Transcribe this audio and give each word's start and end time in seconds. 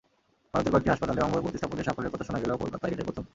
ভারতের 0.53 0.71
কয়েকটি 0.73 0.91
হাসপাতালে 0.93 1.23
অঙ্গ 1.25 1.35
প্রতিস্থাপনের 1.45 1.85
সাফল্যের 1.87 2.13
কথা 2.13 2.25
শোনা 2.27 2.41
গেলেও 2.43 2.61
কলকাতায় 2.63 2.91
এটাই 2.93 3.07
প্রথম। 3.07 3.23